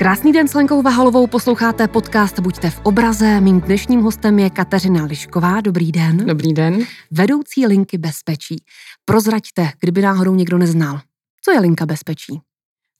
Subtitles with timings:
[0.00, 3.40] Krásný den s Lenkou Vahalovou, posloucháte podcast Buďte v obraze.
[3.40, 5.60] Mým dnešním hostem je Kateřina Lišková.
[5.60, 6.16] Dobrý den.
[6.16, 6.84] Dobrý den.
[7.10, 8.56] Vedoucí linky bezpečí.
[9.04, 11.00] Prozraďte, kdyby náhodou někdo neznal.
[11.44, 12.40] Co je linka bezpečí?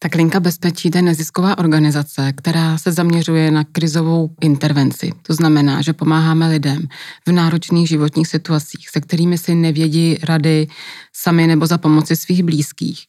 [0.03, 5.13] Tak Linka bezpečí je nezisková organizace, která se zaměřuje na krizovou intervenci.
[5.23, 6.89] To znamená, že pomáháme lidem
[7.27, 10.69] v náročných životních situacích, se kterými si nevědí rady
[11.13, 13.07] sami nebo za pomoci svých blízkých.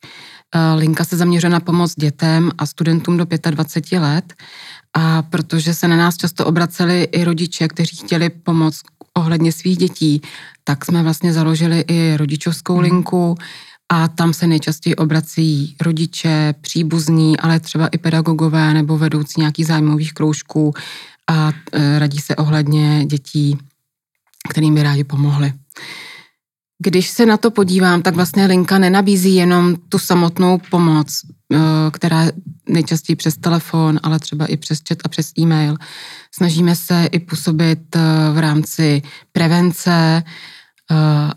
[0.55, 4.34] Eh, Linka se zaměřuje na pomoc dětem a studentům do 25 let
[4.93, 8.81] a protože se na nás často obraceli i rodiče, kteří chtěli pomoc
[9.13, 10.21] ohledně svých dětí,
[10.63, 12.84] tak jsme vlastně založili i rodičovskou mhm.
[12.84, 13.35] linku,
[13.93, 20.13] a tam se nejčastěji obrací rodiče, příbuzní, ale třeba i pedagogové nebo vedoucí nějakých zájmových
[20.13, 20.73] kroužků
[21.29, 23.57] a e, radí se ohledně dětí,
[24.49, 25.54] kterým by rádi pomohli.
[26.84, 31.21] Když se na to podívám, tak vlastně linka nenabízí jenom tu samotnou pomoc,
[31.54, 31.57] e,
[31.91, 32.26] která
[32.70, 35.77] nejčastěji přes telefon, ale třeba i přes chat a přes e-mail.
[36.35, 37.99] Snažíme se i působit e,
[38.34, 40.24] v rámci prevence, Eh,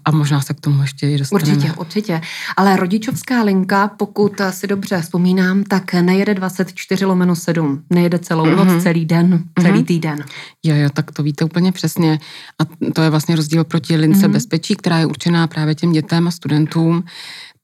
[0.05, 1.52] a možná se k tomu ještě i dostaneme.
[1.52, 2.20] Určitě, určitě.
[2.56, 7.84] Ale rodičovská linka, pokud si dobře vzpomínám, tak nejede 24 lomeno 7.
[7.91, 8.64] Nejede celou mm-hmm.
[8.64, 9.84] noc, celý den, celý mm-hmm.
[9.84, 10.25] týden.
[10.62, 12.19] Jo, jo, tak to víte úplně přesně.
[12.58, 14.32] A to je vlastně rozdíl proti lince mm-hmm.
[14.32, 17.05] bezpečí, která je určená právě těm dětem a studentům.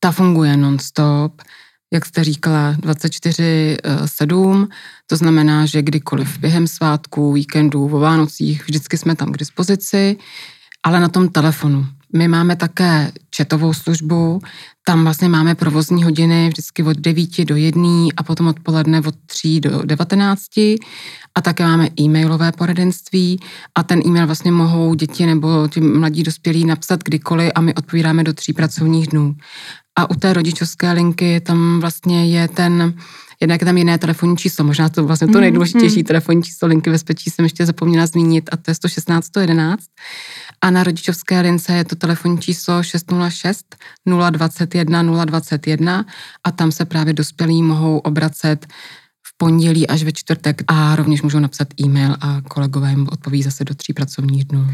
[0.00, 1.42] Ta funguje non-stop
[1.92, 4.68] jak jste říkala, 24-7,
[5.06, 10.16] to znamená, že kdykoliv během svátků, víkendů, o Vánocích, vždycky jsme tam k dispozici
[10.83, 11.86] ale na tom telefonu.
[12.12, 14.41] My máme také četovou službu,
[14.86, 19.61] tam vlastně máme provozní hodiny vždycky od 9 do 1 a potom odpoledne od 3
[19.61, 20.42] do 19
[21.34, 23.41] a také máme e-mailové poradenství
[23.75, 28.25] a ten e-mail vlastně mohou děti nebo ti mladí dospělí napsat kdykoliv a my odpovídáme
[28.25, 29.36] do tří pracovních dnů.
[29.98, 32.95] A u té rodičovské linky tam vlastně je ten
[33.42, 36.05] Jednak je tam jiné telefonní číslo, možná to vlastně to mhm, nejdůležitější mm.
[36.05, 39.84] telefonní číslo linky bezpečí jsem ještě zapomněla zmínit a to je 116 111.
[40.61, 43.77] A na rodičovské lince je to telefonní číslo 606
[44.30, 46.05] 021 021
[46.45, 48.67] a tam se právě dospělí mohou obracet
[49.27, 53.64] v pondělí až ve čtvrtek a rovněž můžou napsat e-mail a kolegové jim odpoví zase
[53.64, 54.67] do tří pracovních dnů.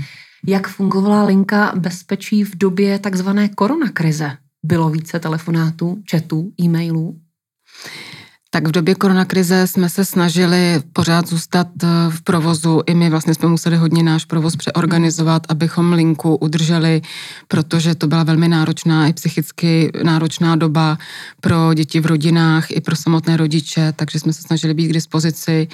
[0.46, 4.36] Jak fungovala linka bezpečí v době takzvané koronakrize?
[4.62, 7.20] Bylo více telefonátů, chatů, e-mailů?
[8.50, 12.82] Tak v době koronakrize jsme se snažili pořád zůstat eh, v provozu.
[12.86, 17.02] I my vlastně jsme museli hodně náš provoz přeorganizovat, abychom linku udrželi,
[17.48, 20.98] protože to byla velmi náročná i psychicky náročná doba
[21.40, 25.68] pro děti v rodinách i pro samotné rodiče, takže jsme se snažili být k dispozici.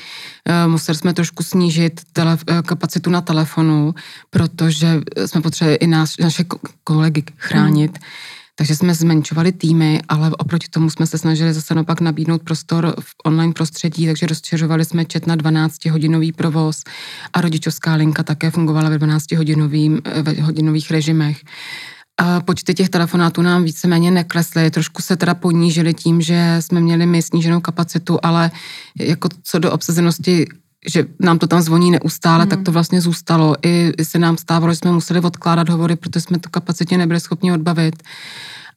[0.48, 3.94] Eh, museli jsme trošku snížit eh, kapacitu na telefonu,
[4.30, 6.44] protože jsme potřebovali i nás, naše
[6.84, 7.92] kolegy chránit.
[7.92, 12.94] Mm takže jsme zmenšovali týmy, ale oproti tomu jsme se snažili zase naopak nabídnout prostor
[13.00, 16.82] v online prostředí, takže rozšiřovali jsme čet na 12-hodinový provoz
[17.32, 21.40] a rodičovská linka také fungovala ve 12-hodinových režimech.
[22.20, 27.06] A počty těch telefonátů nám víceméně neklesly, trošku se teda ponížily tím, že jsme měli
[27.06, 28.50] my sníženou kapacitu, ale
[28.98, 30.46] jako co do obsazenosti
[30.88, 32.50] že nám to tam zvoní neustále, mm.
[32.50, 33.54] tak to vlastně zůstalo.
[33.62, 37.20] I, I se nám stávalo, že jsme museli odkládat hovory, protože jsme tu kapacitě nebyli
[37.20, 38.02] schopni odbavit.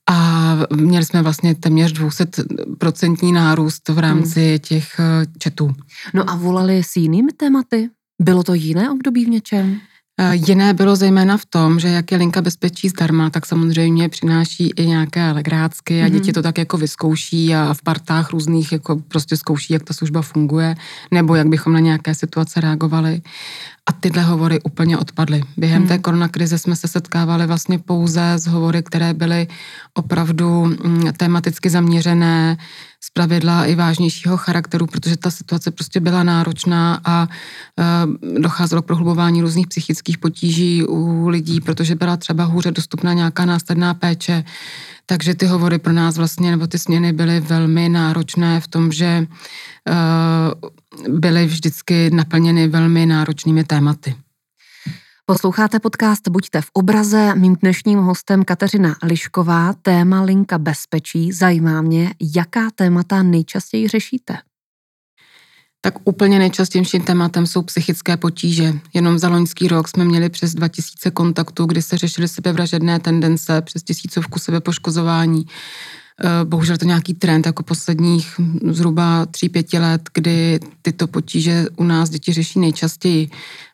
[0.10, 4.60] A měli jsme vlastně téměř 200% nárůst v rámci mm.
[4.60, 5.74] těch eh, četů.
[6.14, 7.90] No a volali s jinými tématy?
[8.22, 9.80] Bylo to jiné období v něčem?
[10.32, 14.88] Jiné bylo zejména v tom, že jak je linka bezpečí zdarma, tak samozřejmě přináší i
[14.88, 16.34] nějaké legrácky a děti mhm.
[16.34, 20.76] to tak jako vyzkouší a v partách různých jako prostě zkouší, jak ta služba funguje,
[21.12, 23.22] nebo jak bychom na nějaké situace reagovali.
[23.90, 25.42] A tyhle hovory úplně odpadly.
[25.58, 25.88] Během hmm.
[25.88, 29.48] té koronakrize jsme se setkávali vlastně pouze s hovory, které byly
[29.94, 32.58] opravdu mm, tematicky zaměřené,
[33.06, 38.86] z pravidla i vážnějšího charakteru, protože ta situace prostě byla náročná a e, docházelo k
[38.86, 44.44] prohlubování různých psychických potíží u lidí, protože byla třeba hůře dostupná nějaká následná péče.
[45.06, 49.06] Takže ty hovory pro nás vlastně, nebo ty směny byly velmi náročné v tom, že
[49.06, 49.26] e,
[51.10, 54.16] byly vždycky naplněny velmi náročnými tématy.
[55.28, 57.36] Posloucháte podcast Buďte v obraze.
[57.36, 61.32] Mým dnešním hostem Kateřina Lišková, téma linka bezpečí.
[61.32, 64.38] Zajímá mě, jaká témata nejčastěji řešíte?
[65.82, 68.74] Tak úplně nejčastějším tématem jsou psychické potíže.
[68.94, 73.84] Jenom za loňský rok jsme měli přes 2000 kontaktů, kdy se řešily sebevražedné tendence, přes
[73.84, 75.46] tisícovku sebepoškozování.
[76.24, 78.40] Eh, bohužel to nějaký trend jako posledních
[78.70, 83.30] zhruba tří, pěti let, kdy tyto potíže u nás děti řeší nejčastěji.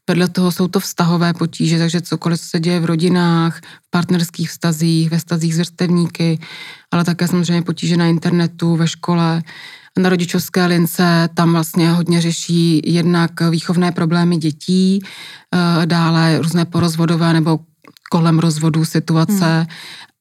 [0.09, 5.09] Vedle toho jsou to vztahové potíže, takže cokoliv se děje v rodinách, v partnerských vztazích,
[5.09, 6.39] ve vztazích s vrstevníky,
[6.91, 9.43] ale také samozřejmě potíže na internetu, ve škole.
[9.99, 17.33] Na rodičovské lince tam vlastně hodně řeší jednak výchovné problémy dětí, eh, dále různé porozvodové
[17.33, 17.59] nebo
[18.11, 19.65] kolem rozvodu situace hmm.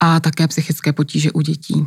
[0.00, 1.86] a také psychické potíže u dětí.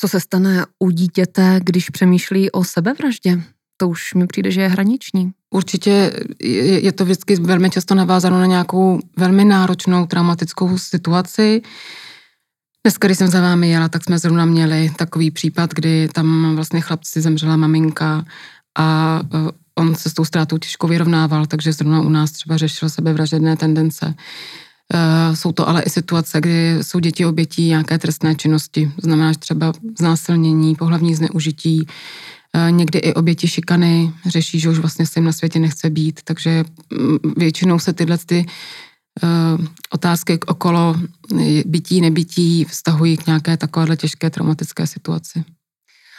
[0.00, 3.42] Co se stane u dítěte, když přemýšlí o sebevraždě?
[3.76, 5.32] To už mi přijde, že je hraniční.
[5.54, 6.12] Určitě
[6.82, 11.62] je to vždycky velmi často navázáno na nějakou velmi náročnou traumatickou situaci.
[12.86, 16.80] Dneska, když jsem za vámi jela, tak jsme zrovna měli takový případ, kdy tam vlastně
[16.80, 18.24] chlapci zemřela maminka
[18.78, 19.38] a e,
[19.74, 24.14] on se s tou ztrátou těžko vyrovnával, takže zrovna u nás třeba řešil sebevražedné tendence.
[24.94, 29.72] Eh, jsou to ale i situace, kdy jsou děti obětí nějaké trestné činnosti, znamená třeba
[29.98, 31.86] znásilnění, pohlavní zneužití,
[32.54, 36.20] eh, někdy i oběti šikany řeší, že už vlastně se jim na světě nechce být,
[36.24, 38.46] takže mm, většinou se tyhle ty
[39.22, 39.26] eh,
[39.90, 40.96] otázky okolo
[41.66, 45.44] bytí, nebytí vztahují k nějaké takovéhle těžké traumatické situaci.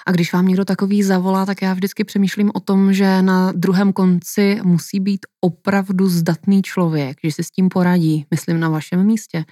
[0.07, 3.93] A když vám někdo takový zavolá, tak já vždycky přemýšlím o tom, že na druhém
[3.93, 9.45] konci musí být opravdu zdatný člověk, že si s tím poradí, myslím na vašem místě,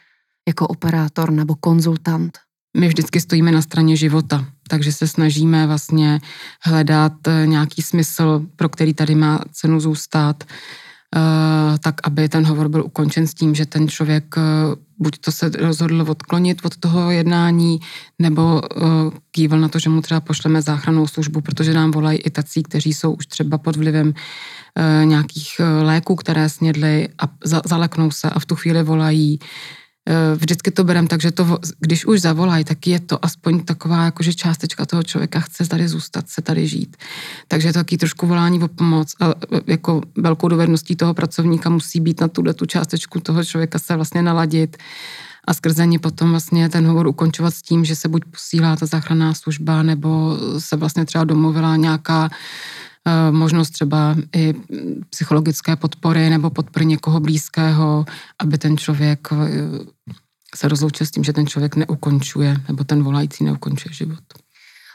[0.47, 2.39] jako operátor nebo konzultant.
[2.77, 6.21] My vždycky stojíme na straně života, takže se snažíme vlastně
[6.61, 10.44] hledat eh, nějaký smysl, pro který tady má cenu zůstat,
[11.80, 14.42] tak aby ten hovor byl ukončen s tím, že ten člověk eh,
[14.98, 17.80] buď to se rozhodl odklonit od toho jednání,
[18.19, 18.80] nebo eh,
[19.31, 22.94] kýval na to, že mu třeba pošleme záchrannou službu, protože nám volají i tací, kteří
[22.94, 24.13] jsou už třeba pod vlivem
[25.04, 27.30] nějakých léků, které snědli a
[27.66, 29.42] zaleknou se a v tu chvíli volají Eh,
[30.35, 34.33] vždycky to berem tak, že to, když už zavolají, tak je to aspoň taková jakože
[34.33, 36.97] částečka toho člověka chce tady zůstat, se tady žít.
[37.47, 41.69] Takže je to taky trošku volání o pomoc a eh, jako velkou dovedností toho pracovníka
[41.69, 44.77] musí být na tuhle tu částečku toho člověka se vlastně naladit
[45.47, 48.85] a skrze ně potom vlastně ten hovor ukončovat s tím, že se buď posílá ta
[48.85, 52.93] záchranná služba, nebo se vlastně třeba domluvila nějaká Eh,
[53.31, 54.53] možnost třeba i
[55.09, 58.05] psychologické podpory nebo podpory někoho blízkého,
[58.39, 59.38] aby ten člověk eh,
[60.55, 64.23] se rozloučil s tím, že ten člověk neukončuje, nebo ten volající neukončuje život.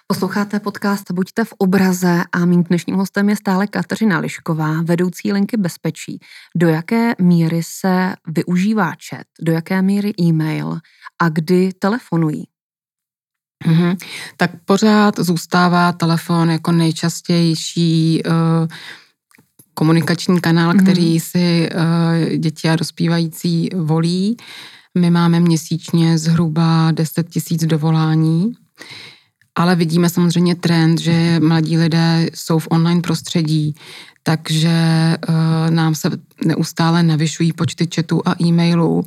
[0.06, 5.56] Posloucháte podcast Buďte v obraze a mým dnešním hostem je stále Kateřina Lišková, vedoucí linky
[5.56, 6.20] bezpečí.
[6.56, 10.78] Do jaké míry se využívá chat, do jaké míry e-mail
[11.22, 12.44] a kdy telefonují?
[13.66, 13.96] Mm-hmm.
[14.36, 18.32] Tak pořád zůstává telefon jako nejčastější uh,
[19.74, 20.82] komunikační kanál, mm-hmm.
[20.82, 24.36] který si uh, děti a dospívající volí.
[24.98, 28.52] My máme měsíčně zhruba 10 tisíc dovolání,
[29.54, 33.74] ale vidíme samozřejmě trend, že mladí lidé jsou v online prostředí,
[34.28, 34.76] takže
[35.28, 36.10] uh, nám se
[36.44, 39.04] neustále navyšují počty chatů a e-mailů.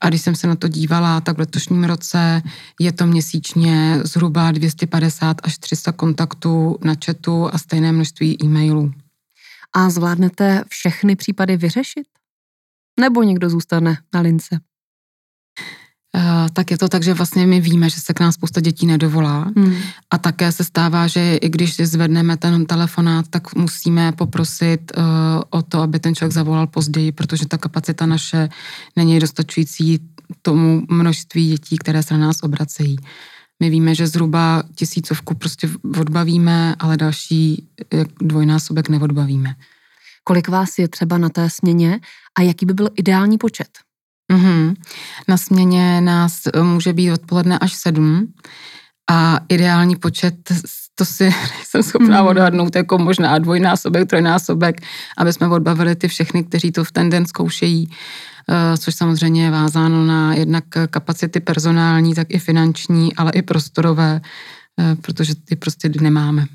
[0.00, 2.42] A když jsem se na to dívala, tak v letošním roce
[2.80, 8.92] je to měsíčně zhruba 250 až 300 kontaktů na chatu a stejné množství e-mailů.
[9.72, 12.06] A zvládnete všechny případy vyřešit?
[13.00, 14.60] Nebo někdo zůstane na lince?
[16.52, 19.50] Tak je to tak, že vlastně my víme, že se k nám spousta dětí nedovolá
[19.56, 19.74] hmm.
[20.10, 25.02] a také se stává, že i když zvedneme ten telefonát, tak musíme poprosit uh,
[25.50, 28.48] o to, aby ten člověk zavolal později, protože ta kapacita naše
[28.96, 29.98] není dostačující
[30.42, 32.96] tomu množství dětí, které se na nás obracejí.
[33.60, 35.68] My víme, že zhruba tisícovku prostě
[36.00, 37.68] odbavíme, ale další
[38.20, 39.54] dvojnásobek neodbavíme.
[40.24, 42.00] Kolik vás je třeba na té směně
[42.38, 43.68] a jaký by byl ideální počet?
[44.32, 44.74] Mm-hmm.
[45.28, 48.32] Na směně nás eh, může být odpoledne až sedm
[49.10, 50.34] a ideální počet,
[50.94, 51.30] to si
[51.64, 52.28] jsem schopná mm.
[52.28, 54.80] odhadnout jako možná dvojnásobek, trojnásobek,
[55.18, 57.90] aby jsme odbavili ty všechny, kteří to v ten den zkoušejí,
[58.50, 64.20] eh, což samozřejmě je vázáno na jednak kapacity personální, tak i finanční, ale i prostorové,
[64.80, 66.46] eh, protože ty prostě nemáme.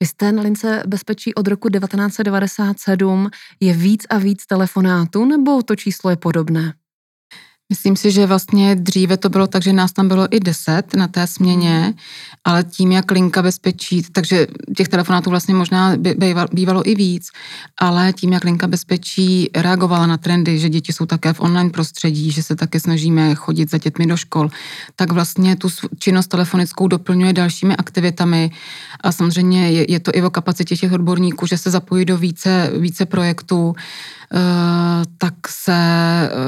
[0.00, 3.30] Vy jste na lince bezpečí od roku 1997.
[3.60, 6.74] Je víc a víc telefonátů, nebo to číslo je podobné?
[7.74, 11.08] Myslím si, že vlastně dříve to bylo tak, že nás tam bylo i deset na
[11.08, 11.94] té směně,
[12.44, 15.92] ale tím, jak linka bezpečí, takže těch telefonátů vlastně možná
[16.52, 17.30] bývalo i víc,
[17.80, 22.30] ale tím, jak linka bezpečí reagovala na trendy, že děti jsou také v online prostředí,
[22.30, 24.50] že se také snažíme chodit za dětmi do škol,
[24.96, 28.50] tak vlastně tu činnost telefonickou doplňuje dalšími aktivitami.
[29.00, 32.70] A samozřejmě je, je to i o kapacitě těch odborníků, že se zapojí do více,
[32.78, 33.74] více projektů
[35.18, 35.74] tak se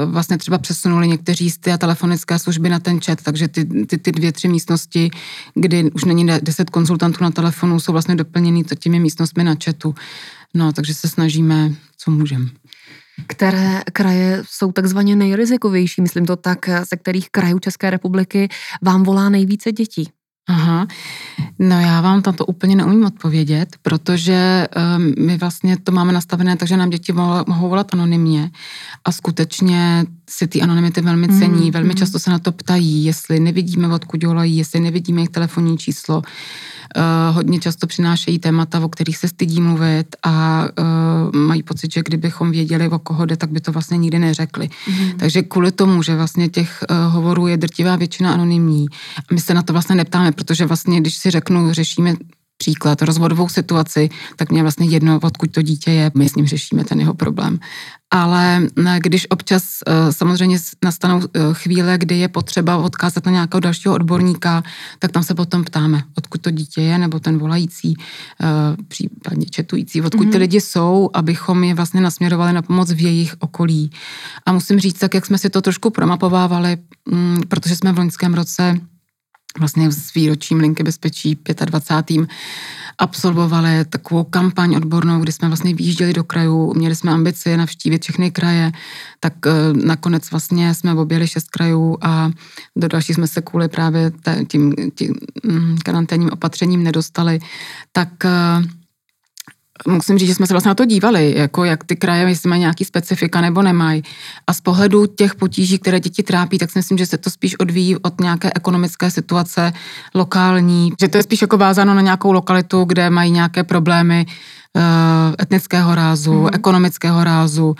[0.05, 4.11] vlastně třeba přesunuli někteří z té telefonické služby na ten chat, takže ty, ty, ty
[4.11, 5.09] dvě, tři místnosti,
[5.55, 9.95] kdy už není deset konzultantů na telefonu, jsou vlastně doplněny těmi místnostmi na chatu.
[10.53, 12.45] No, takže se snažíme, co můžeme.
[13.27, 18.49] Které kraje jsou takzvaně nejrizikovější, myslím to tak, ze kterých krajů České republiky
[18.81, 20.09] vám volá nejvíce dětí?
[20.47, 20.87] Aha,
[21.59, 26.57] no já vám tam to úplně neumím odpovědět, protože um, my vlastně to máme nastavené
[26.57, 27.13] takže nám děti
[27.47, 28.51] mohou volat anonymně
[29.05, 31.95] a skutečně si ty anonymity velmi cení, mm, velmi mm.
[31.95, 36.17] často se na to ptají, jestli nevidíme, odkud volají, jestli nevidíme jejich telefonní číslo.
[36.17, 42.01] Uh, hodně často přinášejí témata, o kterých se stydí mluvit a uh, mají pocit, že
[42.05, 44.69] kdybychom věděli, o koho jde, tak by to vlastně nikdy neřekli.
[44.87, 45.11] Mm.
[45.17, 48.85] Takže kvůli tomu, že vlastně těch uh, hovorů je drtivá většina anonymní,
[49.31, 52.13] my se na to vlastně neptáme, protože vlastně, když si řeknu, řešíme
[52.57, 56.83] příklad, rozvodovou situaci, tak mě vlastně jedno, odkud to dítě je, my s ním řešíme
[56.83, 57.59] ten jeho problém.
[58.11, 63.59] Ale eh, když občas eh, samozřejmě nastanou eh, chvíle, kdy je potřeba odkázat na nějakého
[63.59, 64.63] dalšího odborníka,
[64.99, 67.95] tak tam se potom ptáme, odkud to dítě je, nebo ten volající,
[68.87, 70.31] případně četující, odkud mm-hmm.
[70.31, 70.39] ty mhm.
[70.39, 73.91] lidi jsou, abychom je vlastně nasměrovali na pomoc v jejich okolí.
[74.45, 76.77] A musím říct, tak jak jsme si to trošku promapovávali,
[77.11, 78.79] mm, protože jsme v loňském roce
[79.59, 82.27] vlastně s výročím Linky bezpečí 25.
[82.97, 88.31] absolvovali takovou kampaň odbornou, kdy jsme vlastně výjížděli do krajů, měli jsme ambici navštívit všechny
[88.31, 88.71] kraje,
[89.19, 92.31] tak eh, nakonec vlastně jsme objeli šest krajů a
[92.75, 94.11] do další jsme se kvůli právě
[94.47, 95.13] tím, tím
[95.43, 97.39] mm, karanténním opatřením nedostali,
[97.91, 98.29] tak eh,
[99.87, 102.59] musím říct, že jsme se vlastně na to dívali, jako jak ty kraje, jestli mají
[102.59, 104.03] nějaký specifika nebo nemají.
[104.47, 107.59] A z pohledu těch potíží, které děti trápí, tak si myslím, že se to spíš
[107.59, 109.73] odvíjí od nějaké ekonomické situace
[110.15, 114.25] lokální, že to je spíš jako vázáno na nějakou lokalitu, kde mají nějaké problémy
[114.77, 114.81] uh,
[115.41, 116.49] etnického rázu, mm.
[116.53, 117.75] ekonomického rázu, uh,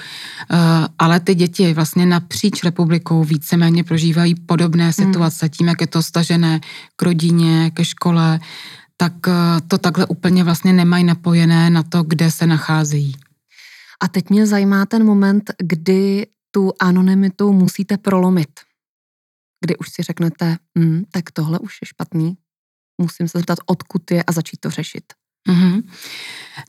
[0.99, 4.93] ale ty děti vlastně napříč republikou víceméně prožívají podobné mhm.
[4.93, 5.49] situace mm.
[5.49, 6.59] tím, jak je to stažené
[6.95, 8.39] k rodině, ke škole,
[8.97, 13.15] tak eh, to takhle úplně vlastně nemají napojené na to, kde se nacházejí.
[14.03, 18.59] A teď mě zajímá ten moment, kdy tu anonymitu musíte prolomit.
[19.65, 22.37] Kdy už si řeknete, hm, tak tohle už je špatný,
[23.01, 25.03] musím se zeptat, odkud je a začít to řešit.
[25.49, 25.83] Mm-hmm.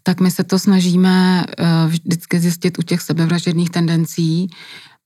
[0.03, 4.51] Tak my se to snažíme uh, vždycky zjistit u těch sebevražedných tendencí,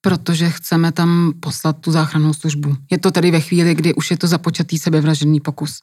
[0.05, 2.77] protože chceme tam poslat tu záchrannou službu.
[2.91, 5.81] Je to tedy ve chvíli, kdy už je to započatý sebevražený pokus.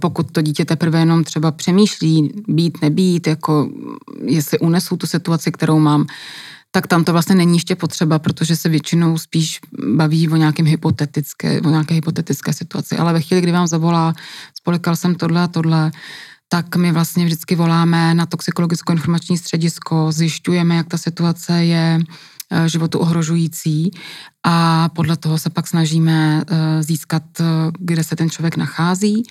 [0.00, 3.70] Pokud to dítě teprve jenom třeba přemýšlí, být, nebýt, jako
[4.24, 6.06] jestli unesu tu situaci, kterou mám,
[6.70, 9.60] tak tam to vlastně není ještě potřeba, protože se většinou spíš
[9.96, 12.96] baví o nějakém hypotetické, o nějaké hypotetické situaci.
[12.96, 14.14] Ale ve chvíli, kdy vám zavolá,
[14.54, 15.90] spolikal jsem tohle a tohle,
[16.48, 22.00] tak my vlastně vždycky voláme na toxikologicko-informační středisko, zjišťujeme, jak ta situace je,
[22.66, 23.90] životu ohrožující
[24.44, 27.44] a podle toho se pak snažíme eh, získat, eh,
[27.78, 29.22] kde se ten člověk nachází.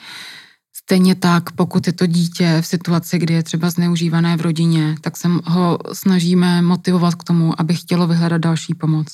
[0.74, 5.18] Stejně tak, pokud je to dítě v situaci, kdy je třeba zneužívané v rodině, tak
[5.18, 9.08] se ho snažíme motivovat k tomu, aby chtělo vyhledat další pomoc.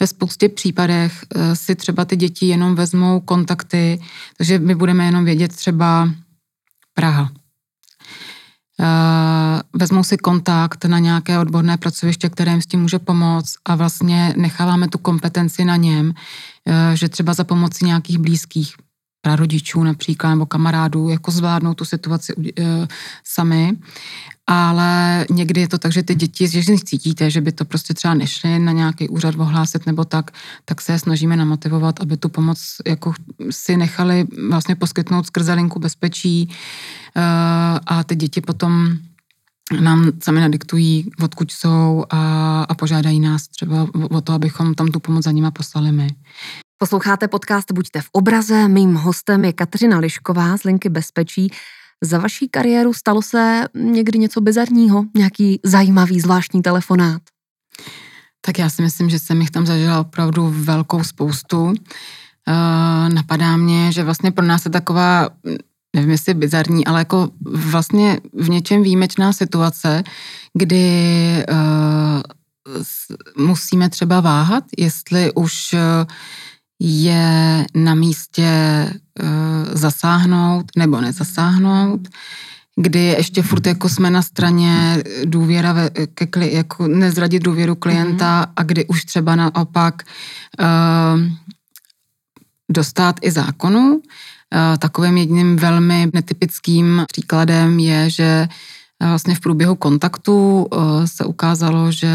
[0.00, 1.24] Ve spoustě případech
[1.54, 4.00] si třeba ty děti jenom vezmou kontakty,
[4.36, 6.10] takže my budeme jenom vědět třeba
[6.94, 7.45] Praha, Eh,
[9.72, 14.34] vezmou si kontakt na nějaké odborné pracoviště, které jim s tím může pomoct a vlastně
[14.36, 16.14] necháváme tu kompetenci na něm,
[16.66, 18.74] eh, že třeba za pomoci nějakých blízkých
[19.26, 22.44] prarodičů například nebo kamarádů jako zvládnou tu situaci uh,
[23.24, 23.72] sami
[24.46, 28.14] ale někdy je to tak, že ty děti, že cítíte, že by to prostě třeba
[28.14, 30.30] nešly na nějaký úřad ohlásit nebo tak,
[30.64, 33.12] tak se snažíme namotivovat, aby tu pomoc jako
[33.50, 37.22] si nechali vlastně poskytnout skrze linku bezpečí uh,
[37.86, 38.98] a ty děti potom
[39.80, 45.00] nám sami nadiktují, odkud jsou a, a požádají nás třeba o to, abychom tam tu
[45.00, 46.08] pomoc za nima poslali my.
[46.78, 48.68] Posloucháte podcast Buďte v obraze.
[48.68, 51.50] Mým hostem je Kateřina Lišková z Linky Bezpečí.
[52.04, 57.22] Za vaší kariéru stalo se někdy něco bizarního, nějaký zajímavý, zvláštní telefonát?
[58.40, 61.64] Tak já si myslím, že jsem jich tam zažila opravdu velkou spoustu.
[61.64, 61.74] Uh,
[63.14, 65.28] napadá mě, že vlastně pro nás je taková,
[65.96, 70.04] nevím jestli bizarní, ale jako vlastně v něčem výjimečná situace,
[70.54, 75.80] kdy uh, musíme třeba váhat, jestli už uh,
[76.80, 78.50] je na místě
[79.22, 79.28] uh,
[79.72, 82.08] zasáhnout nebo nezasáhnout,
[82.76, 88.42] kdy ještě furt jako jsme na straně důvěra, ve, ke, kli, jako nezradit důvěru klienta
[88.42, 88.52] mm-hmm.
[88.56, 90.02] a kdy už třeba naopak
[90.60, 91.20] uh,
[92.70, 93.94] dostat i zákonu.
[93.94, 94.00] Uh,
[94.78, 98.48] takovým jedním velmi netypickým příkladem je, že
[99.00, 100.66] vlastně v průběhu kontaktu
[101.04, 102.08] se ukázalo, že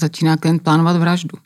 [0.00, 1.38] začíná klient plánovat vraždu.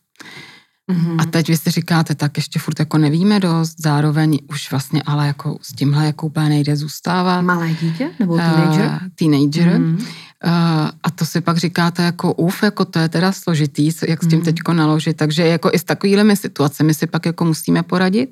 [0.90, 1.16] Mm-hmm.
[1.18, 5.26] A teď vy si říkáte, tak ještě furt jako nevíme dost, zároveň už vlastně ale
[5.26, 7.44] jako s tímhle jako úplně nejde zůstávat.
[7.44, 8.86] Malé dítě nebo teenager?
[8.86, 9.80] Uh, teenager.
[9.80, 9.94] Mm-hmm.
[9.96, 14.26] Uh, a to si pak říkáte jako uf, jako to je teda složitý, jak s
[14.26, 14.44] tím mm-hmm.
[14.44, 15.16] teďko naložit.
[15.16, 18.30] Takže jako i s takovými situacemi si pak jako musíme poradit.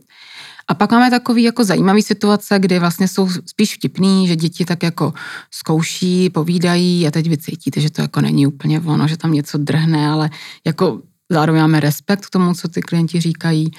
[0.70, 4.82] A pak máme takový jako zajímavý situace, kdy vlastně jsou spíš vtipný, že děti tak
[4.82, 5.12] jako
[5.50, 9.58] zkouší, povídají a teď vy cítíte, že to jako není úplně ono, že tam něco
[9.58, 10.30] drhne, ale
[10.66, 13.70] jako zároveň máme respekt k tomu, co ty klienti říkají.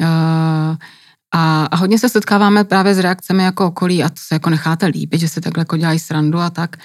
[0.00, 0.76] Uh,
[1.34, 4.86] a, a hodně se setkáváme právě s reakcemi jako okolí a to se jako necháte
[4.86, 6.76] líbit, že se takhle jako dělají srandu a tak.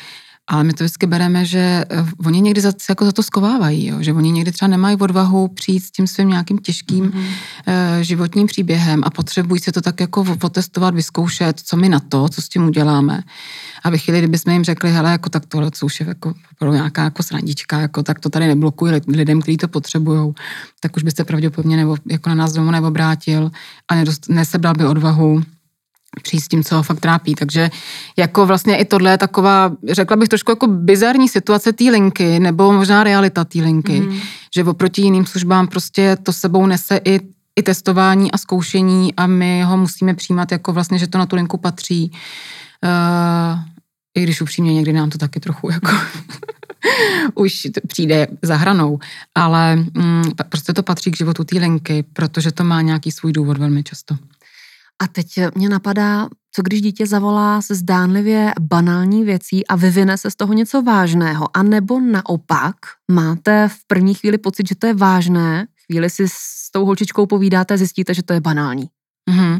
[0.48, 3.98] Ale my to vždycky bereme, že eh, oni někdy za, jako za to skovávají, jo?
[4.00, 8.00] že oni někdy třeba nemají odvahu přijít s tím svým nějakým těžkým mm-hmm.
[8.02, 12.42] životním příběhem a potřebují se to tak jako potestovat, vyzkoušet, co my na to, co
[12.42, 13.24] s tím uděláme.
[13.84, 16.74] A ve chvíli, kdybychom jim řekli, hele, jako tak tohle, co už je jako pro
[16.74, 20.34] nějaká jako srandička, jako tak to tady neblokuje lidem, kteří to potřebují,
[20.80, 23.52] tak už byste pravděpodobně nebo, jako na nás domů neobrátil
[23.88, 25.44] a nedost, nesebral by odvahu
[26.24, 27.36] přijít s tím, co ho fakt trápí.
[27.36, 27.70] Takže
[28.18, 32.74] jako vlastně i tohle je taková, řekla bych trošku jako bizarní situace té linky, nebo
[32.74, 34.20] možná realita té linky, mm.
[34.56, 37.20] že oproti jiným službám prostě to sebou nese i,
[37.56, 41.36] i testování a zkoušení a my ho musíme přijímat jako vlastně, že to na tu
[41.36, 42.12] linku patří.
[42.84, 43.60] Uh,
[44.18, 45.92] I když upřímně někdy nám to taky trochu jako
[47.36, 49.00] už přijde za hranou,
[49.36, 53.58] ale mm, prostě to patří k životu té linky, protože to má nějaký svůj důvod
[53.58, 54.16] velmi často.
[55.04, 60.32] A teď mě napadá, co když dítě zavolá se zdánlivě banální věcí a vyvine se
[60.32, 62.76] z toho něco vážného, a nebo naopak
[63.12, 67.74] máte v první chvíli pocit, že to je vážné, chvíli si s tou holčičkou povídáte
[67.74, 68.90] a zjistíte, že to je banální.
[69.30, 69.60] Mm-hmm.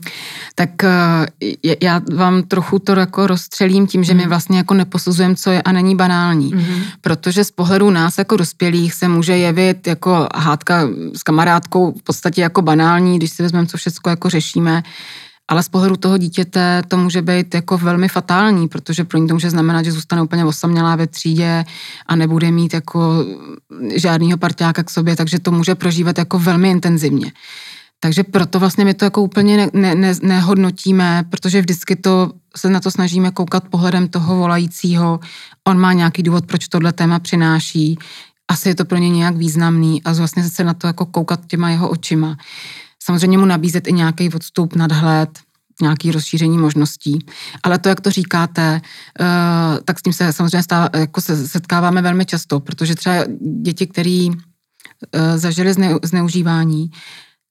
[0.56, 1.52] Tak uh,
[1.82, 4.30] já vám trochu to jako rozstřelím tím, že my mhm.
[4.30, 6.56] vlastně jako neposuzujeme, co je a není banální.
[6.56, 6.84] Mm-hmm.
[7.02, 12.42] Protože z pohledu nás jako dospělých se může jevit jako hádka s kamarádkou v podstatě
[12.42, 14.84] jako banální, když si vezmeme, co všechno jako řešíme
[15.48, 19.34] ale z pohledu toho dítěte to může být jako velmi fatální, protože pro ní to
[19.34, 21.66] může znamenat, že zůstane úplně osamělá ve třídě
[22.08, 23.26] a nebude mít jako
[23.96, 27.32] žádného parťáka k sobě, takže to může prožívat jako velmi intenzivně.
[28.00, 32.70] Takže proto vlastně my to jako úplně ne, ne, ne, nehodnotíme, protože vždycky to se
[32.70, 35.20] na to snažíme koukat pohledem toho volajícího.
[35.68, 37.98] On má nějaký důvod, proč tohle téma přináší.
[38.48, 41.70] Asi je to pro ně nějak významný a vlastně se na to jako koukat těma
[41.70, 42.38] jeho očima.
[43.08, 45.40] Samozřejmě mu nabízet i nějaký odstup, nadhled,
[45.82, 47.20] nějaký rozšíření možností.
[47.64, 48.82] Ale to, jak to říkáte,
[49.20, 49.26] eh,
[49.86, 53.16] tak s tím se samozřejmě stává, jako se setkáváme velmi často, protože třeba
[53.62, 54.28] děti, které
[55.14, 56.92] eh, zažili zneužívání,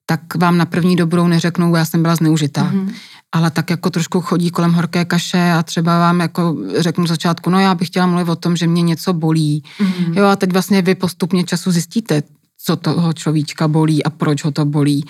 [0.06, 2.72] tak vám na první dobrou neřeknou, já jsem byla zneužitá.
[2.72, 2.94] Mm-hmm.
[3.32, 7.60] Ale tak jako trošku chodí kolem horké kaše a třeba vám jako řeknu začátku, no
[7.60, 9.62] já bych chtěla mluvit o tom, že mě něco bolí.
[9.80, 10.18] Mm-hmm.
[10.18, 12.22] Jo a teď vlastně vy postupně času zjistíte,
[12.64, 15.04] co toho človíčka bolí a proč ho to bolí.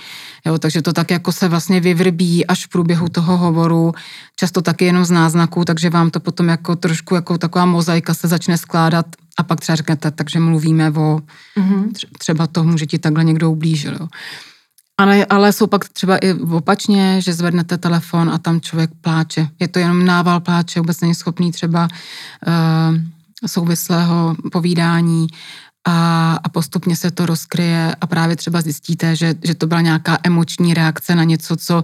[0.46, 3.92] Jo, takže to tak jako se vlastně vyvrbí až v průběhu toho hovoru,
[4.36, 8.28] často taky jenom z náznaků, takže vám to potom jako trošku jako taková mozaika se
[8.28, 9.06] začne skládat
[9.38, 11.20] a pak třeba řeknete, takže mluvíme o
[11.58, 11.90] mm-hmm.
[12.18, 13.96] třeba tomu, že ti takhle někdo ublížil.
[14.00, 14.08] Jo.
[14.98, 19.48] Ale, ale jsou pak třeba i opačně, že zvednete telefon a tam člověk pláče.
[19.60, 22.96] Je to jenom nával pláče, vůbec není schopný třeba uh,
[23.46, 25.26] souvislého povídání
[25.88, 30.18] a, a postupně se to rozkryje a právě třeba zjistíte, že, že to byla nějaká
[30.22, 31.82] emoční reakce na něco, co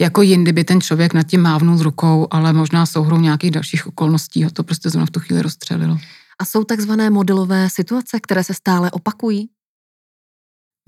[0.00, 4.44] jako jindy by ten člověk nad tím mávnul rukou, ale možná souhrou nějakých dalších okolností
[4.44, 5.98] ho to prostě zrovna v tu chvíli rozstřelilo.
[6.40, 9.48] A jsou takzvané modelové situace, které se stále opakují?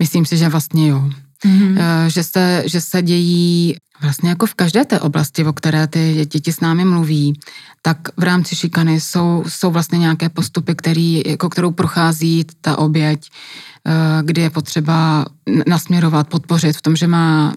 [0.03, 1.09] Myslím si, že vlastně jo.
[1.45, 2.07] Mm-hmm.
[2.07, 6.53] Že, se, že se dějí vlastně jako v každé té oblasti, o které ty děti
[6.53, 7.39] s námi mluví,
[7.81, 13.29] tak v rámci šikany jsou, jsou vlastně nějaké postupy, který, jako kterou prochází ta oběť,
[13.29, 13.91] eh,
[14.23, 15.25] kdy je potřeba
[15.67, 17.53] nasměrovat, podpořit v tom, že má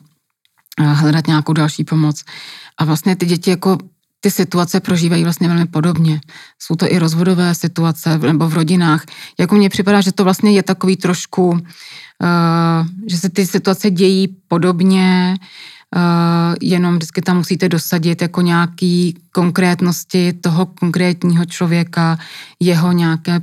[0.81, 2.25] eh, hledat nějakou další pomoc.
[2.79, 3.79] A vlastně ty děti jako
[4.21, 6.21] ty situace prožívají vlastně velmi podobně.
[6.59, 9.05] Jsou to i rozvodové situace nebo v rodinách.
[9.41, 11.61] Jako mně připadá, že to vlastně je takový trošku
[12.23, 15.37] Eh, že se ty situace dějí podobně,
[15.97, 22.19] uh, jenom vždycky tam musíte dosadit jako nějaký konkrétnosti toho konkrétního člověka,
[22.61, 23.41] jeho nějaké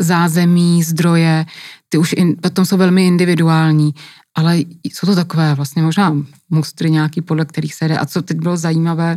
[0.00, 1.46] zázemí, zdroje,
[1.88, 3.94] ty už in, potom jsou velmi individuální,
[4.34, 6.16] ale jsou to takové vlastně možná
[6.50, 7.98] mustry nějaký, podle kterých se jde.
[7.98, 9.16] A co teď bylo zajímavé,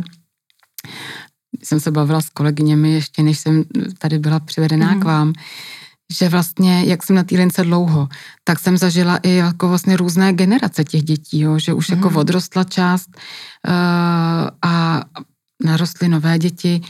[1.64, 3.64] jsem se bavila s kolegyněmi ještě, než jsem
[3.98, 5.00] tady byla přivedená mm.
[5.00, 5.32] k vám,
[6.18, 8.08] že vlastně, jak jsem na té lince dlouho,
[8.44, 11.96] tak jsem zažila i jako vlastně různé generace těch dětí, jo, že už mm.
[11.96, 12.16] jako mhm.
[12.16, 13.72] odrostla část uh,
[14.62, 15.02] a
[15.64, 16.80] narostly nové děti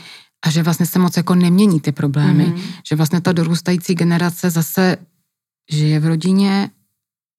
[0.45, 2.61] a že vlastně se moc jako nemění ty problémy, mm.
[2.89, 4.97] že vlastně ta dorůstající generace zase
[5.71, 6.69] žije v rodině,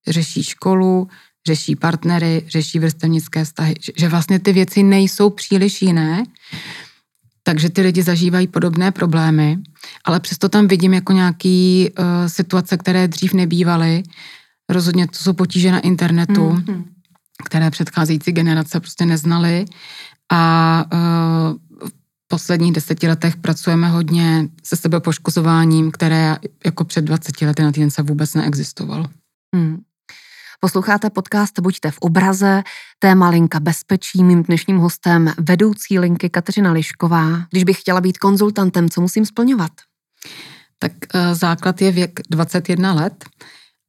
[0.08, 1.08] řeší školu,
[1.48, 6.24] řeší partnery, řeší vrstevnické vztahy, že vlastně ty věci nejsou příliš jiné,
[7.42, 9.56] takže ty lidi zažívají podobné problémy,
[10.04, 14.02] ale přesto tam vidím jako nějaký uh, situace, které dřív nebývaly.
[14.68, 16.84] Rozhodně to jsou potíže na internetu, mm-hmm.
[17.44, 19.64] které předcházející generace prostě neznaly
[20.32, 21.58] a uh,
[21.88, 21.92] v
[22.28, 28.02] posledních deseti letech pracujeme hodně se sebepoškozováním, které jako před 20 lety na týden se
[28.02, 29.04] vůbec neexistovalo.
[29.56, 29.87] Mm.
[30.60, 32.62] Posloucháte podcast Buďte v obraze,
[32.98, 37.46] téma Linka bezpečí, mým dnešním hostem vedoucí linky Kateřina Lišková.
[37.50, 39.70] Když bych chtěla být konzultantem, co musím splňovat?
[40.78, 43.24] Tak uh, základ je věk 21 let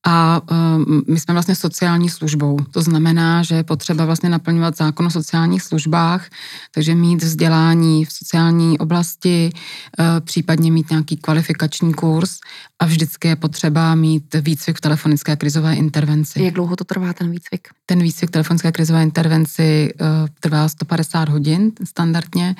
[0.07, 2.57] a um, my jsme vlastně sociální službou.
[2.71, 6.29] To znamená, že je potřeba vlastně naplňovat zákon o sociálních službách,
[6.71, 12.39] takže mít vzdělání v sociální oblasti, uh, případně mít nějaký kvalifikační kurz
[12.79, 16.43] a vždycky je potřeba mít výcvik v telefonické krizové intervenci.
[16.43, 17.67] Jak dlouho to trvá ten výcvik?
[17.85, 20.07] Ten výcvik telefonické krizové intervenci uh,
[20.39, 22.55] trvá 150 hodin standardně.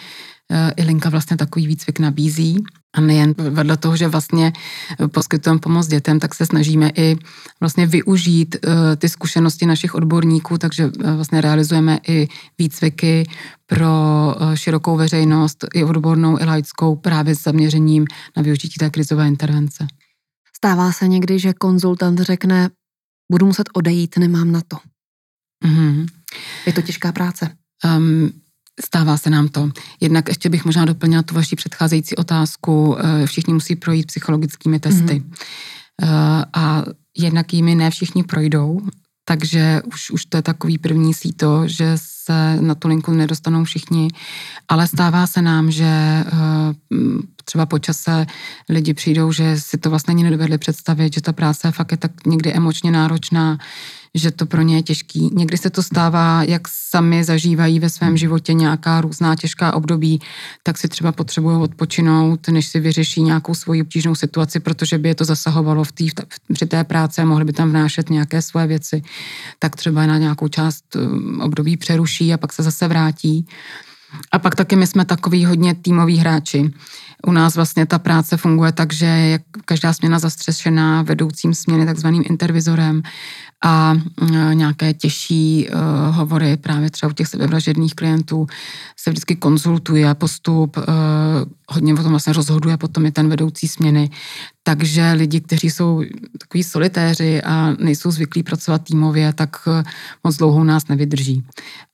[0.52, 2.64] Uh, I Linka vlastně takový výcvik nabízí.
[2.96, 4.54] A nejen vedle toho, že vlastně
[5.12, 7.16] poskytujeme pomoc dětem, tak se snažíme i
[7.60, 13.30] vlastně využít uh, ty zkušenosti našich odborníků, takže vlastně realizujeme i výcviky
[13.66, 13.88] pro
[14.54, 18.06] širokou veřejnost, i odbornou, i laickou, právě s zaměřením
[18.38, 19.88] na využití té krizové intervence.
[20.58, 22.70] Stává se někdy, že konzultant řekne,
[23.32, 24.78] budu muset odejít, nemám na to.
[25.66, 26.08] Mm-hmm.
[26.66, 27.50] Je to těžká práce.
[27.98, 28.32] Um,
[28.86, 29.72] Stává se nám to.
[30.02, 32.98] Jednak ještě bych možná doplnila tu vaši předcházející otázku.
[33.00, 35.24] Eh, všichni musí projít psychologickými testy.
[35.24, 36.46] Mm-hmm.
[36.54, 36.84] A
[37.18, 38.82] jednak jimi ne všichni projdou,
[39.26, 44.08] takže už, už to je takový první síto, že se na tu linku nedostanou všichni,
[44.68, 46.26] ale stává se nám, že eh,
[47.46, 48.26] třeba po čase
[48.70, 52.26] lidi přijdou, že si to vlastně ani nedovedli představit, že ta práce fakt je tak
[52.26, 53.58] někdy emočně náročná,
[54.16, 55.30] že to pro ně je těžký.
[55.34, 60.22] Někdy se to stává, jak sami zažívají ve svém životě nějaká různá těžká období,
[60.64, 65.16] tak si třeba potřebují odpočinout, než si vyřeší nějakou svoji obtížnou situaci, protože by je
[65.16, 66.10] to zasahovalo v tý,
[66.54, 69.02] při té práci a mohli by tam vnášet nějaké svoje věci.
[69.60, 73.46] Tak třeba na nějakou část um, období přeruší a pak se zase vrátí.
[74.32, 76.74] A pak taky my jsme takový hodně týmoví hráči.
[77.28, 82.24] U nás vlastně ta práce funguje tak, že je každá směna zastřešená vedoucím směny takzvaným
[82.30, 83.02] intervizorem
[83.64, 88.48] a e, nějaké těžší uh, hovory právě třeba u těch sebevražedných klientů
[89.00, 90.84] se vždycky konzultuje postup, uh,
[91.68, 94.10] hodně o tom vlastně rozhoduje potom i ten vedoucí směny.
[94.64, 96.04] Takže lidi, kteří jsou
[96.38, 99.68] takový solitéři a nejsou zvyklí pracovat týmově, tak
[100.24, 101.44] moc dlouho nás nevydrží.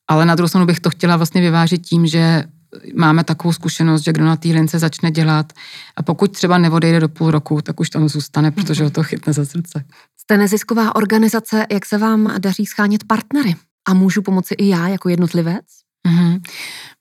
[0.08, 2.44] Ale na druhou stranu bych to chtěla vlastně vyvážit tím, že
[2.96, 5.54] máme takovou zkušenost, že kdo na té lince začne dělat
[5.96, 9.34] a pokud třeba neodejde do půl roku, tak už tam zůstane, protože ho to chytne
[9.34, 9.86] za srdce.
[10.26, 13.56] Jste nezisková organizace, jak se vám daří schánět partnery?
[13.88, 15.66] A můžu pomoci i já jako jednotlivec?
[16.08, 16.42] Mm-hmm.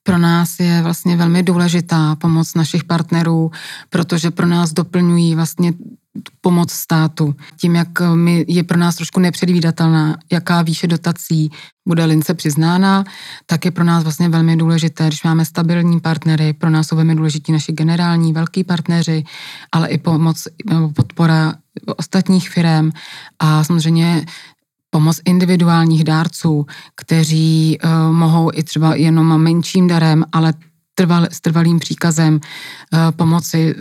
[0.02, 3.50] Pro nás je vlastně velmi důležitá pomoc našich partnerů,
[3.90, 5.72] protože pro nás doplňují vlastně
[6.40, 7.34] pomoc státu.
[7.60, 11.50] Tím, jak my, je pro nás trošku nepředvídatelná, jaká výše dotací
[11.88, 13.04] bude lince přiznána,
[13.46, 17.14] tak je pro nás vlastně velmi důležité, když máme stabilní partnery, pro nás jsou velmi
[17.14, 19.24] důležití naši generální velký partneři,
[19.72, 20.48] ale i pomoc,
[20.94, 21.54] podpora
[21.96, 22.90] ostatních firm
[23.38, 24.26] a samozřejmě
[24.90, 30.54] pomoc individuálních dárců, kteří uh, mohou i třeba jenom menším darem, ale
[30.94, 32.40] trval, s trvalým příkazem uh,
[33.10, 33.74] pomoci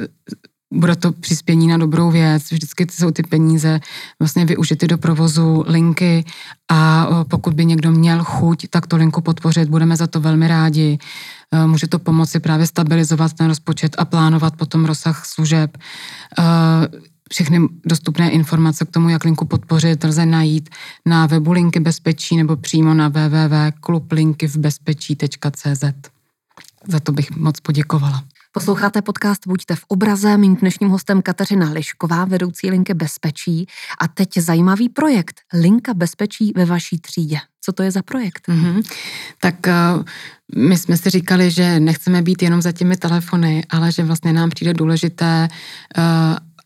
[0.74, 3.80] bude to přispění na dobrou věc, vždycky jsou ty peníze
[4.20, 6.26] vlastně využity do provozu linky
[6.72, 10.98] a pokud by někdo měl chuť, tak to linku podpořit, budeme za to velmi rádi.
[11.52, 15.78] E, může to pomoci právě stabilizovat ten rozpočet a plánovat potom rozsah služeb.
[15.78, 16.44] E,
[17.34, 20.70] všechny dostupné informace k tomu, jak linku podpořit, lze najít
[21.06, 25.84] na webu Linky bezpečí nebo přímo na www.klublinkyvbezpečí.cz.
[26.88, 28.24] Za to bych moc poděkovala.
[28.52, 30.38] Posloucháte podcast Buďte v obraze.
[30.38, 33.68] Mým dnešním hostem Kateřina Lišková, vedoucí linky bezpečí.
[34.00, 37.38] A teď zajímavý projekt Linka bezpečí ve vaší třídě.
[37.62, 38.48] Co to je za projekt?
[38.48, 38.84] Mm-hmm.
[39.42, 39.74] Tak uh,
[40.58, 44.50] my jsme si říkali, že nechceme být jenom za těmi telefony, ale že vlastně nám
[44.50, 45.48] přijde důležité
[45.98, 46.04] uh,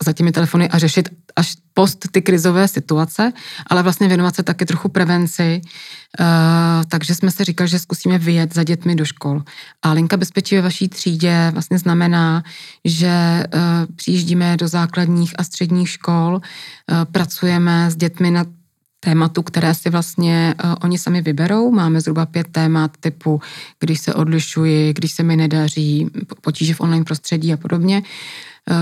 [0.05, 3.33] za těmi telefony a řešit až post ty krizové situace,
[3.67, 5.61] ale vlastně věnovat se taky trochu prevenci.
[6.19, 6.25] Uh,
[6.87, 9.43] takže jsme si říkali, že zkusíme vyjet za dětmi do škol.
[9.81, 12.43] A linka bezpečí ve vaší třídě vlastně znamená,
[12.85, 18.45] že uh, přijíždíme do základních a středních škol, uh, pracujeme s dětmi na
[18.99, 21.71] tématu, které si vlastně uh, oni sami vyberou.
[21.71, 23.41] Máme zhruba pět témat typu,
[23.79, 26.09] když se odlišuji, když se mi nedaří,
[26.41, 27.97] potíže v online prostředí a podobně.
[27.97, 28.05] Uh,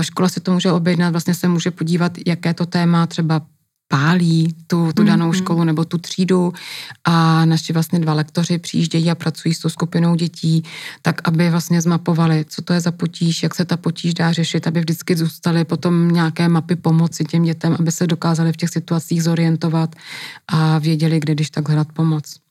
[0.00, 3.40] škola si to může objednat, vlastně se může podívat, jaké to téma třeba
[3.88, 5.36] pálí tu, tu danou mm-hmm.
[5.36, 6.52] školu nebo tu třídu
[7.04, 10.62] a naši vlastně dva lektoři přijíždějí a pracují s tou skupinou dětí,
[11.02, 14.66] tak aby vlastně zmapovali, co to je za potíž, jak se ta potíž dá řešit,
[14.66, 19.22] aby vždycky zůstaly potom nějaké mapy pomoci těm dětem, aby se dokázali v těch situacích
[19.22, 19.96] zorientovat
[20.48, 22.45] a věděli, kde když tak hledat pomoc.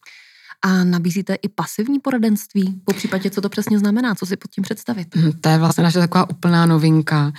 [0.66, 2.82] A nabízíte i pasivní poradenství?
[2.86, 4.16] Po případě, co to přesně znamená?
[4.16, 5.16] Co si pod tím představit?
[5.16, 7.32] Hm, to je vlastně naše taková úplná novinka,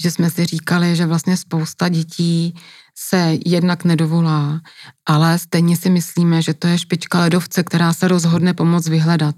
[0.00, 2.54] že jsme si říkali, že vlastně spousta dětí
[2.94, 4.60] se jednak nedovolá,
[5.06, 9.34] ale stejně si myslíme, že to je špička ledovce, která se rozhodne pomoct vyhledat.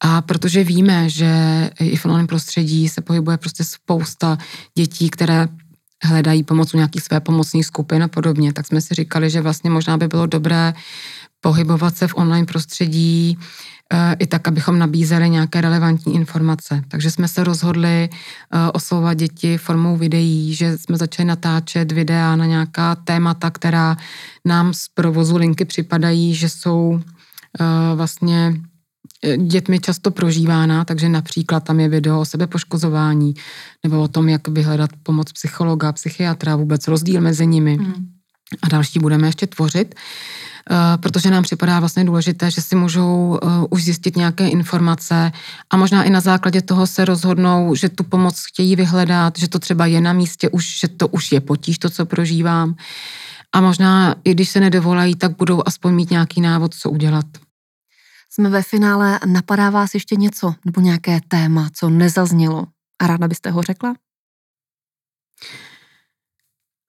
[0.00, 1.30] A protože víme, že
[1.80, 4.38] i v online prostředí se pohybuje prostě spousta
[4.74, 5.48] dětí, které
[6.02, 9.70] hledají pomoc u nějakých své pomocní skupin a podobně, tak jsme si říkali, že vlastně
[9.70, 10.74] možná by bylo dobré
[11.40, 13.38] pohybovat se v online prostředí
[13.92, 16.82] eh, i tak, abychom nabízeli nějaké relevantní informace.
[16.88, 22.46] Takže jsme se rozhodli eh, oslovovat děti formou videí, že jsme začali natáčet videa na
[22.46, 23.96] nějaká témata, která
[24.44, 27.00] nám z provozu linky připadají, že jsou
[27.60, 28.54] eh, vlastně
[29.36, 33.34] dětmi často prožívána, takže například tam je video o sebepoškozování
[33.84, 37.76] nebo o tom, jak vyhledat pomoc psychologa, psychiatra, vůbec rozdíl mezi nimi.
[37.76, 38.06] Hmm.
[38.62, 39.94] A další budeme ještě tvořit.
[39.94, 40.55] Eh,
[40.96, 45.32] protože nám připadá vlastně důležité, že si můžou uh, už zjistit nějaké informace
[45.70, 49.58] a možná i na základě toho se rozhodnou, že tu pomoc chtějí vyhledat, že to
[49.58, 52.74] třeba je na místě, už, že to už je potíž, to, co prožívám.
[53.52, 57.26] A možná i když se nedovolají, tak budou aspoň mít nějaký návod, co udělat.
[58.30, 62.66] Jsme ve finále, napadá vás ještě něco nebo nějaké téma, co nezaznělo
[62.98, 63.94] a ráda byste ho řekla?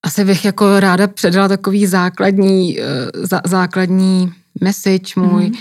[0.08, 2.84] Asi bych jako ráda předala takový základní, eh,
[3.46, 5.54] základní message můj, mm.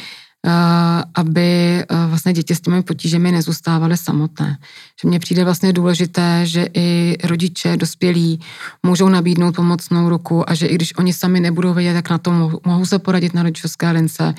[1.15, 4.59] aby eh, vlastně děti s těmi potížemi nezůstávaly samotné.
[5.03, 8.41] Že mně přijde vlastně důležité, že i rodiče, dospělí
[8.83, 12.31] můžou nabídnout pomocnou ruku a že i když oni sami nebudou vědět, jak na to
[12.33, 14.35] mohou, mohou se poradit na rodičovské lince,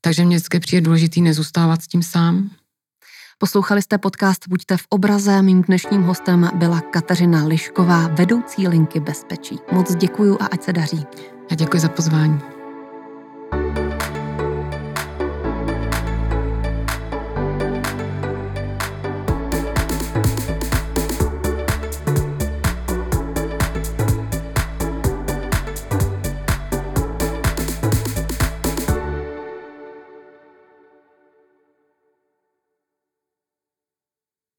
[0.00, 2.50] takže mně vždycky přijde důležitý nezůstávat s tím sám.
[3.40, 5.42] Poslouchali jste podcast Buďte v obraze.
[5.42, 9.58] Mým dnešním hostem byla Kateřina Lišková, vedoucí linky bezpečí.
[9.72, 11.06] Moc děkuju a ať se daří.
[11.50, 12.57] Já děkuji za pozvání.